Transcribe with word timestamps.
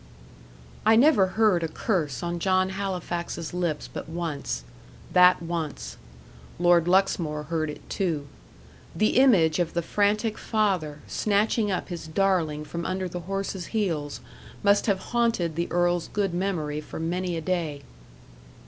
I 0.83 0.95
never 0.95 1.27
heard 1.37 1.61
a 1.61 1.67
curse 1.67 2.23
on 2.23 2.39
John 2.39 2.69
Halifax's 2.69 3.53
lips 3.53 3.87
but 3.87 4.09
once 4.09 4.63
that 5.13 5.43
once. 5.43 5.95
Lord 6.57 6.87
Luxmore 6.87 7.43
heard 7.43 7.69
it 7.69 7.87
too. 7.87 8.25
The 8.95 9.17
image 9.19 9.59
of 9.59 9.75
the 9.75 9.83
frantic 9.83 10.39
father, 10.39 11.01
snatching 11.05 11.69
up 11.69 11.89
his 11.89 12.07
darling 12.07 12.65
from 12.65 12.83
under 12.83 13.07
the 13.07 13.19
horse's 13.29 13.67
heels, 13.77 14.21
must 14.63 14.87
have 14.87 14.97
haunted 15.13 15.55
the 15.55 15.71
earl's 15.71 16.07
good 16.07 16.33
memory 16.33 16.81
for 16.81 16.99
many 16.99 17.37
a 17.37 17.41
day. 17.41 17.83